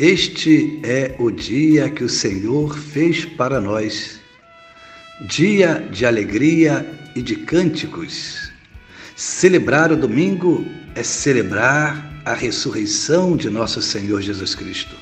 [0.00, 4.18] Este é o dia que o Senhor fez para nós,
[5.28, 8.50] dia de alegria e de cânticos.
[9.14, 10.64] Celebrar o domingo
[10.94, 14.96] é celebrar a ressurreição de nosso Senhor Jesus Cristo.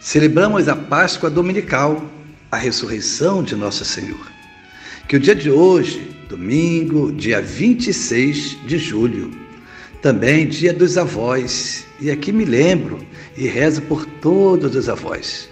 [0.00, 2.04] Celebramos a Páscoa dominical,
[2.52, 4.30] a ressurreição de nosso Senhor.
[5.08, 9.30] Que o dia de hoje, domingo, dia 26 de julho,
[10.02, 12.98] também dia dos avós, e aqui me lembro
[13.36, 15.48] e rezo por todos os avós.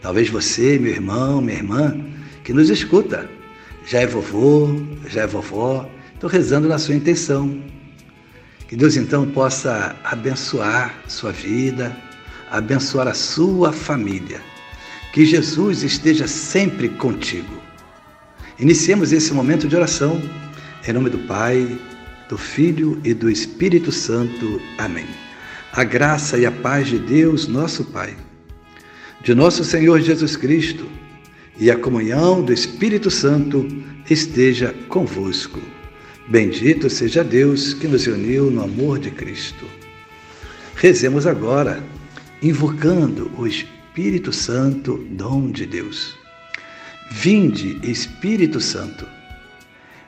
[0.00, 1.98] Talvez você, meu irmão, minha irmã,
[2.44, 3.28] que nos escuta,
[3.86, 4.76] já é vovô,
[5.08, 7.60] já é vovó, estou rezando na sua intenção.
[8.68, 11.96] Que Deus então possa abençoar sua vida,
[12.50, 14.40] abençoar a sua família.
[15.12, 17.62] Que Jesus esteja sempre contigo.
[18.58, 20.20] Iniciemos esse momento de oração.
[20.86, 21.78] Em nome do Pai,
[22.28, 24.60] do Filho e do Espírito Santo.
[24.78, 25.06] Amém
[25.76, 28.16] a graça e a paz de Deus, nosso Pai,
[29.24, 30.86] de nosso Senhor Jesus Cristo
[31.58, 33.66] e a comunhão do Espírito Santo
[34.08, 35.60] esteja convosco.
[36.28, 39.66] Bendito seja Deus que nos uniu no amor de Cristo.
[40.76, 41.82] Rezemos agora,
[42.40, 46.14] invocando o Espírito Santo, dom de Deus.
[47.10, 49.08] Vinde, Espírito Santo,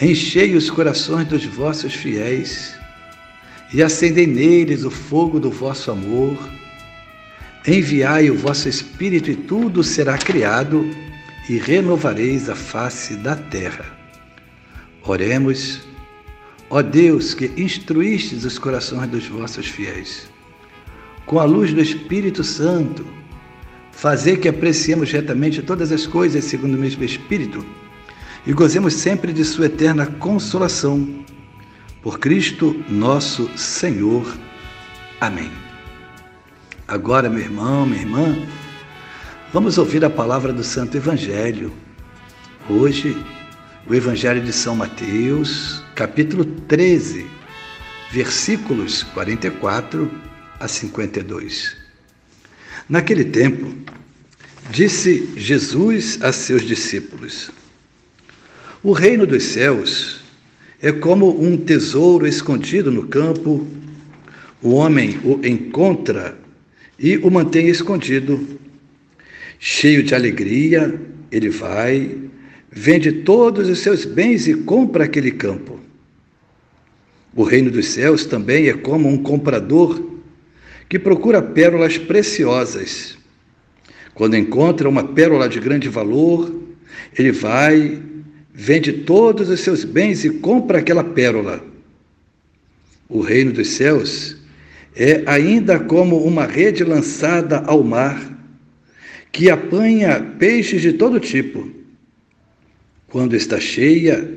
[0.00, 2.77] enchei os corações dos vossos fiéis
[3.72, 6.38] e acendei neles o fogo do vosso amor.
[7.66, 10.88] Enviai o vosso Espírito, e tudo será criado,
[11.48, 13.84] e renovareis a face da terra.
[15.02, 15.80] Oremos,
[16.70, 20.28] ó Deus, que instruístes os corações dos vossos fiéis.
[21.26, 23.06] Com a luz do Espírito Santo,
[23.92, 27.66] fazer que apreciemos retamente todas as coisas segundo o mesmo Espírito
[28.46, 31.24] e gozemos sempre de Sua eterna consolação
[32.08, 34.34] por Cristo nosso Senhor.
[35.20, 35.52] Amém.
[36.86, 38.34] Agora, meu irmão, minha irmã,
[39.52, 41.70] vamos ouvir a palavra do Santo Evangelho.
[42.66, 43.14] Hoje,
[43.86, 47.26] o Evangelho de São Mateus, capítulo 13,
[48.10, 50.10] versículos 44
[50.58, 51.76] a 52.
[52.88, 53.70] Naquele tempo,
[54.70, 57.50] disse Jesus a seus discípulos:
[58.82, 60.17] O reino dos céus
[60.80, 63.66] é como um tesouro escondido no campo.
[64.62, 66.38] O homem o encontra
[66.98, 68.58] e o mantém escondido.
[69.58, 71.00] Cheio de alegria,
[71.32, 72.16] ele vai,
[72.70, 75.80] vende todos os seus bens e compra aquele campo.
[77.34, 80.02] O reino dos céus também é como um comprador
[80.88, 83.18] que procura pérolas preciosas.
[84.14, 86.52] Quando encontra uma pérola de grande valor,
[87.16, 88.00] ele vai,
[88.60, 91.64] vende todos os seus bens e compra aquela pérola.
[93.08, 94.36] O reino dos céus
[94.96, 98.36] é ainda como uma rede lançada ao mar,
[99.30, 101.70] que apanha peixes de todo tipo.
[103.06, 104.28] Quando está cheia,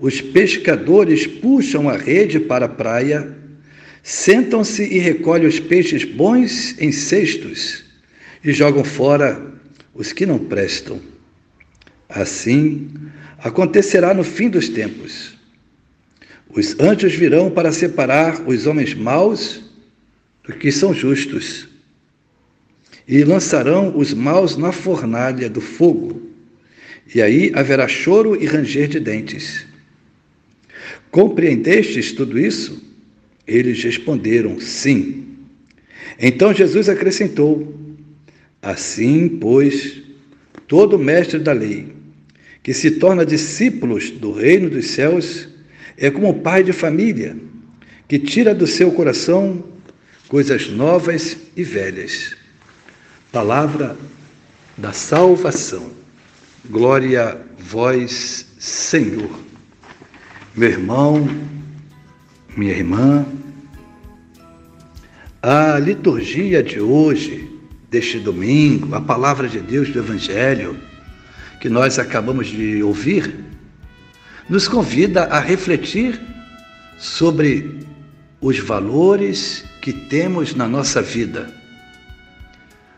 [0.00, 3.36] os pescadores puxam a rede para a praia,
[4.02, 7.84] sentam-se e recolhem os peixes bons em cestos
[8.42, 9.52] e jogam fora
[9.94, 11.12] os que não prestam.
[12.14, 12.90] Assim,
[13.38, 15.36] acontecerá no fim dos tempos.
[16.54, 19.62] Os anjos virão para separar os homens maus
[20.44, 21.68] dos que são justos,
[23.06, 26.30] e lançarão os maus na fornalha do fogo,
[27.14, 29.66] e aí haverá choro e ranger de dentes.
[31.10, 32.82] Compreendestes tudo isso?
[33.46, 35.26] Eles responderam: Sim.
[36.18, 37.76] Então Jesus acrescentou:
[38.60, 40.00] Assim, pois,
[40.66, 41.92] todo mestre da lei,
[42.62, 45.48] que se torna discípulos do reino dos céus,
[45.96, 47.36] é como o pai de família,
[48.06, 49.64] que tira do seu coração
[50.28, 52.36] coisas novas e velhas.
[53.30, 53.96] Palavra
[54.76, 55.90] da salvação.
[56.70, 59.30] Glória a vós, Senhor.
[60.54, 61.28] Meu irmão,
[62.56, 63.26] minha irmã,
[65.42, 67.50] a liturgia de hoje,
[67.90, 70.78] deste domingo, a palavra de Deus do Evangelho,
[71.62, 73.36] que nós acabamos de ouvir,
[74.48, 76.20] nos convida a refletir
[76.98, 77.86] sobre
[78.40, 81.54] os valores que temos na nossa vida.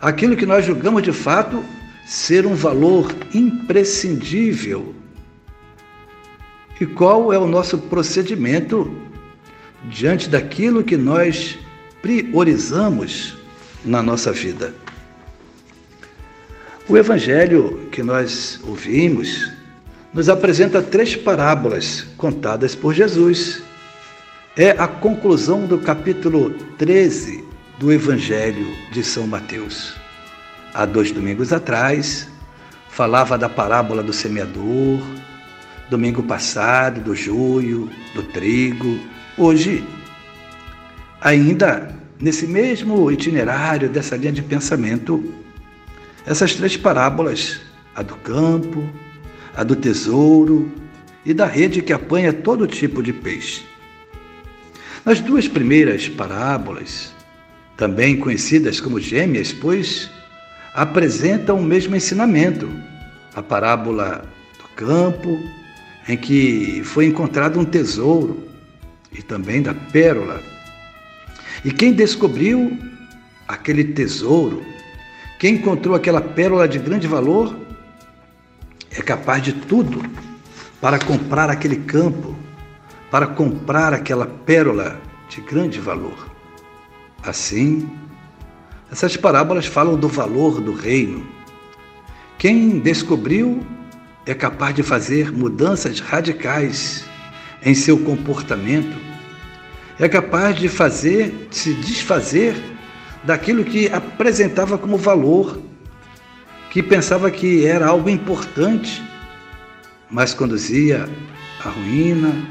[0.00, 1.64] aquilo que nós julgamos de fato
[2.04, 4.92] ser um valor imprescindível.
[6.80, 8.92] E qual é o nosso procedimento
[9.84, 11.56] diante daquilo que nós
[12.02, 13.36] priorizamos
[13.84, 14.74] na nossa vida?
[16.88, 19.52] O evangelho que nós ouvimos
[20.10, 23.62] nos apresenta três parábolas contadas por Jesus.
[24.56, 26.48] É a conclusão do capítulo
[26.78, 27.44] 13
[27.78, 29.96] do Evangelho de São Mateus.
[30.72, 32.26] Há dois domingos atrás,
[32.88, 34.98] falava da parábola do semeador,
[35.90, 38.98] domingo passado, do joio, do trigo.
[39.36, 39.84] Hoje,
[41.20, 45.22] ainda nesse mesmo itinerário dessa linha de pensamento,
[46.28, 47.58] essas três parábolas,
[47.94, 48.86] a do campo,
[49.56, 50.70] a do tesouro
[51.24, 53.64] e da rede que apanha todo tipo de peixe.
[55.06, 57.14] Nas duas primeiras parábolas,
[57.78, 60.10] também conhecidas como gêmeas, pois
[60.74, 62.70] apresentam o mesmo ensinamento.
[63.34, 65.42] A parábola do campo,
[66.06, 68.46] em que foi encontrado um tesouro,
[69.10, 70.42] e também da pérola.
[71.64, 72.78] E quem descobriu
[73.46, 74.62] aquele tesouro,
[75.38, 77.56] quem encontrou aquela pérola de grande valor,
[78.90, 80.02] é capaz de tudo
[80.80, 82.36] para comprar aquele campo,
[83.10, 86.28] para comprar aquela pérola de grande valor.
[87.22, 87.88] Assim,
[88.90, 91.24] essas parábolas falam do valor do reino.
[92.36, 93.64] Quem descobriu
[94.26, 97.04] é capaz de fazer mudanças radicais
[97.64, 98.96] em seu comportamento,
[100.00, 102.77] é capaz de fazer, de se desfazer
[103.24, 105.60] daquilo que apresentava como valor
[106.70, 109.02] que pensava que era algo importante,
[110.10, 111.08] mas conduzia
[111.64, 112.46] à ruína,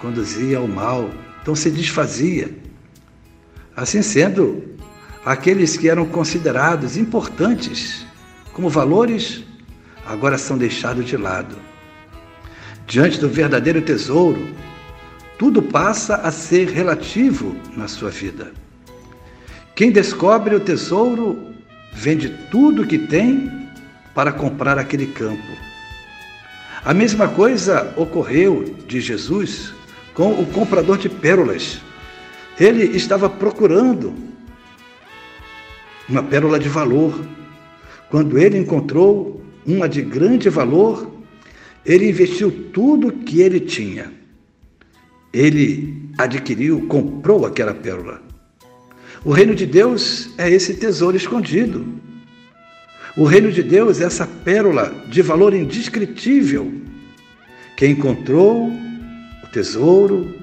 [0.00, 1.10] conduzia ao mal,
[1.42, 2.50] então se desfazia.
[3.76, 4.64] Assim sendo,
[5.24, 8.06] aqueles que eram considerados importantes
[8.52, 9.44] como valores,
[10.06, 11.56] agora são deixados de lado.
[12.86, 14.48] Diante do verdadeiro tesouro,
[15.38, 18.52] tudo passa a ser relativo na sua vida.
[19.78, 21.54] Quem descobre o tesouro
[21.92, 23.48] vende tudo que tem
[24.12, 25.52] para comprar aquele campo.
[26.84, 29.72] A mesma coisa ocorreu de Jesus
[30.14, 31.80] com o comprador de pérolas.
[32.58, 34.12] Ele estava procurando
[36.08, 37.16] uma pérola de valor.
[38.10, 41.08] Quando ele encontrou uma de grande valor,
[41.86, 44.12] ele investiu tudo que ele tinha.
[45.32, 48.26] Ele adquiriu, comprou aquela pérola.
[49.28, 51.86] O reino de Deus é esse tesouro escondido.
[53.14, 56.72] O reino de Deus é essa pérola de valor indescritível.
[57.76, 60.34] Quem encontrou o tesouro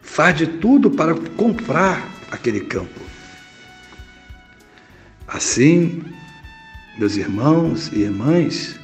[0.00, 3.00] faz de tudo para comprar aquele campo.
[5.26, 6.00] Assim,
[6.96, 8.78] meus irmãos e irmãs,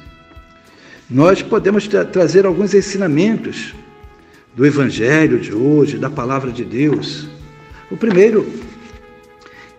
[1.09, 3.73] nós podemos tra trazer alguns ensinamentos
[4.53, 7.29] do Evangelho de hoje, da palavra de Deus.
[7.89, 8.60] O primeiro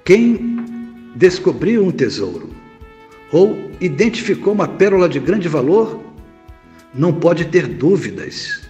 [0.04, 0.56] quem
[1.14, 2.50] descobriu um tesouro
[3.30, 6.02] ou identificou uma pérola de grande valor
[6.94, 8.60] não pode ter dúvidas,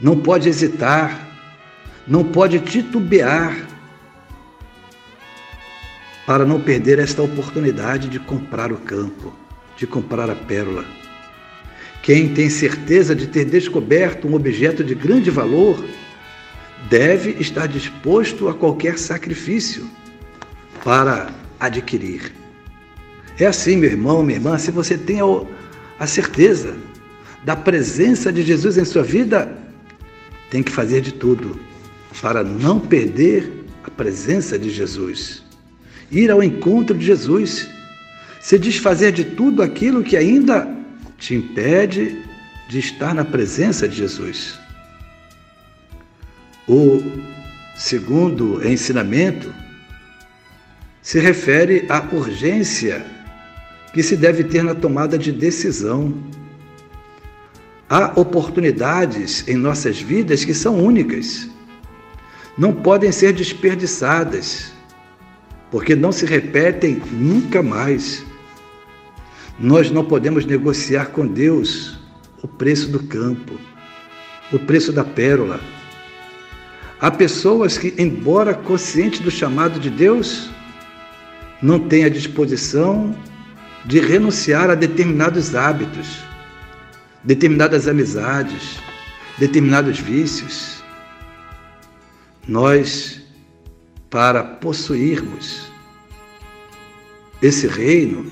[0.00, 1.28] não pode hesitar,
[2.08, 3.68] não pode titubear
[6.26, 9.32] para não perder esta oportunidade de comprar o campo,
[9.76, 10.84] de comprar a pérola.
[12.02, 15.84] Quem tem certeza de ter descoberto um objeto de grande valor
[16.88, 19.86] deve estar disposto a qualquer sacrifício
[20.84, 22.32] para adquirir.
[23.38, 25.18] É assim, meu irmão, minha irmã, se você tem
[25.98, 26.76] a certeza
[27.44, 29.56] da presença de Jesus em sua vida,
[30.50, 31.58] tem que fazer de tudo
[32.20, 33.50] para não perder
[33.84, 35.42] a presença de Jesus.
[36.10, 37.68] Ir ao encontro de Jesus,
[38.40, 40.68] se desfazer de tudo aquilo que ainda
[41.16, 42.22] te impede
[42.68, 44.58] de estar na presença de Jesus.
[46.68, 47.02] O
[47.76, 49.52] segundo ensinamento
[51.02, 53.04] se refere à urgência
[53.92, 56.14] que se deve ter na tomada de decisão.
[57.88, 61.48] Há oportunidades em nossas vidas que são únicas,
[62.56, 64.72] não podem ser desperdiçadas,
[65.70, 68.24] porque não se repetem nunca mais.
[69.58, 71.98] Nós não podemos negociar com Deus
[72.42, 73.58] o preço do campo,
[74.52, 75.60] o preço da pérola.
[77.00, 80.50] Há pessoas que, embora conscientes do chamado de Deus,
[81.62, 83.14] não tem a disposição
[83.84, 86.18] de renunciar a determinados hábitos,
[87.24, 88.78] determinadas amizades,
[89.38, 90.82] determinados vícios.
[92.46, 93.20] Nós,
[94.08, 95.70] para possuirmos
[97.42, 98.30] esse reino,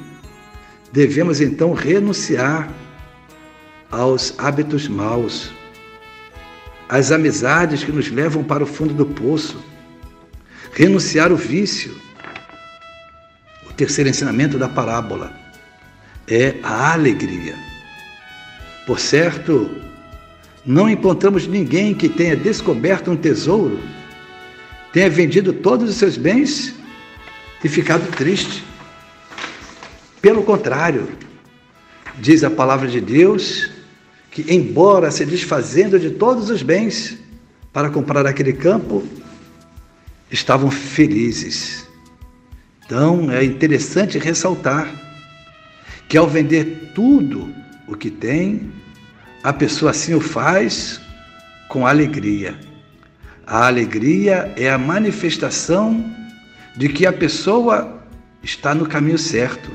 [0.93, 2.69] devemos então renunciar
[3.91, 5.51] aos hábitos maus,
[6.89, 9.63] às amizades que nos levam para o fundo do poço,
[10.73, 12.08] renunciar o vício.
[13.79, 15.33] Terceiro ensinamento da parábola
[16.27, 17.55] é a alegria.
[18.85, 19.71] Por certo,
[20.67, 23.79] não encontramos ninguém que tenha descoberto um tesouro,
[24.93, 26.75] tenha vendido todos os seus bens
[27.63, 28.65] e ficado triste.
[30.21, 31.09] Pelo contrário,
[32.19, 33.71] diz a palavra de Deus
[34.33, 37.17] que, embora se desfazendo de todos os bens
[37.73, 39.07] para comprar aquele campo,
[40.33, 41.88] estavam felizes.
[42.89, 44.91] Então é interessante ressaltar
[46.09, 47.55] que ao vender tudo
[47.87, 48.73] o que tem,
[49.43, 50.99] a pessoa assim o faz
[51.69, 52.59] com alegria.
[53.47, 56.03] A alegria é a manifestação
[56.79, 58.03] de que a pessoa
[58.43, 59.71] está no caminho certo.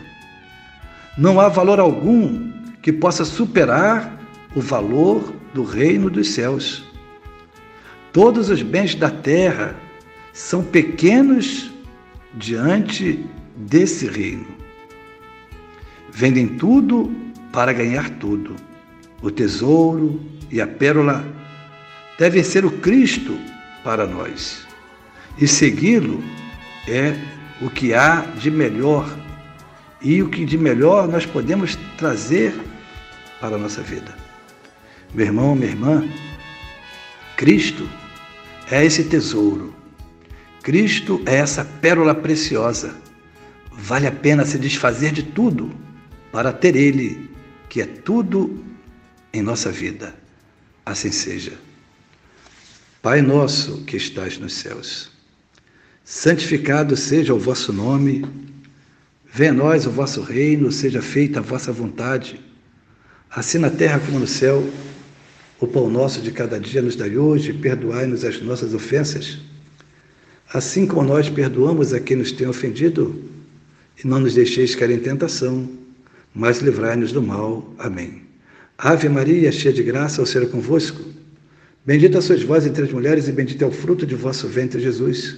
[1.16, 2.52] Não há valor algum
[2.82, 4.20] que possa superar
[4.56, 6.84] o valor do reino dos céus.
[8.12, 9.76] Todos os bens da terra
[10.34, 11.73] são pequenos
[12.36, 13.24] diante
[13.56, 14.48] desse reino.
[16.12, 17.12] Vendem tudo
[17.52, 18.56] para ganhar tudo.
[19.22, 20.20] O tesouro
[20.52, 21.26] e a pérola
[22.18, 23.38] devem ser o Cristo
[23.84, 24.66] para nós.
[25.38, 26.24] E segui-lo
[26.88, 27.16] é
[27.62, 29.10] o que há de melhor
[30.02, 32.54] e o que de melhor nós podemos trazer
[33.40, 34.14] para a nossa vida.
[35.14, 36.08] Meu irmão, minha irmã,
[37.38, 37.88] Cristo
[38.70, 39.74] é esse tesouro.
[40.64, 42.96] Cristo é essa pérola preciosa.
[43.74, 45.70] Vale a pena se desfazer de tudo
[46.32, 47.30] para ter Ele,
[47.68, 48.64] que é tudo
[49.34, 50.16] em nossa vida.
[50.86, 51.52] Assim seja.
[53.02, 55.12] Pai nosso que estás nos céus,
[56.06, 58.26] santificado seja o vosso nome,
[59.30, 62.40] venha a nós o vosso reino, seja feita a vossa vontade,
[63.30, 64.66] assim na terra como no céu.
[65.60, 69.40] O pão nosso de cada dia nos dai hoje, perdoai-nos as nossas ofensas,
[70.54, 73.20] assim como nós perdoamos a quem nos tem ofendido,
[74.02, 75.68] e não nos deixeis cair em tentação,
[76.34, 77.74] mas livrai-nos do mal.
[77.80, 78.22] Amém.
[78.78, 81.02] Ave Maria, cheia de graça, o Senhor é convosco.
[81.84, 85.38] Bendita sois vós entre as mulheres, e bendito é o fruto de vosso ventre, Jesus.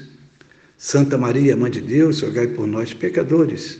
[0.77, 3.79] Santa Maria, Mãe de Deus, rogai por nós, pecadores,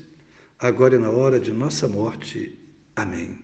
[0.57, 2.57] agora e na hora de nossa morte.
[2.95, 3.39] Amém.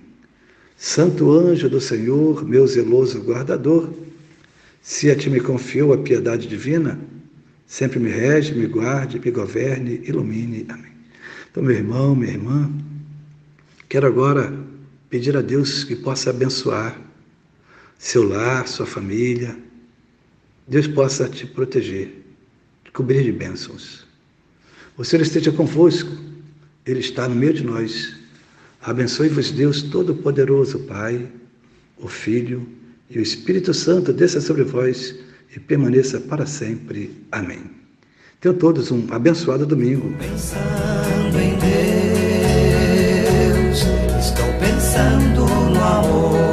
[0.77, 3.93] Santo anjo do Senhor, meu zeloso guardador,
[4.81, 6.99] se a ti me confiou a piedade divina,
[7.71, 10.65] sempre me rege, me guarde, me governe, ilumine.
[10.67, 10.91] Amém.
[11.49, 12.69] Então, meu irmão, minha irmã,
[13.87, 14.53] quero agora
[15.09, 16.99] pedir a Deus que possa abençoar
[17.97, 19.57] seu lar, sua família.
[20.67, 22.11] Deus possa te proteger,
[22.83, 24.05] te cobrir de bênçãos.
[24.97, 26.11] O Senhor esteja convosco,
[26.85, 28.19] Ele está no meio de nós
[28.81, 31.29] Abençoe-vos Deus Todo-Poderoso, Pai,
[31.99, 32.67] o Filho
[33.11, 35.15] e o Espírito Santo, desça sobre vós
[35.55, 37.25] e permaneça para sempre.
[37.31, 37.61] Amém.
[38.39, 40.13] Tenham todos um abençoado domingo.
[40.17, 41.57] Pensando em
[43.59, 43.85] Deus,
[44.19, 46.50] estou pensando no amor.